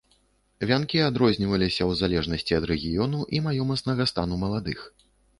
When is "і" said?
3.35-3.41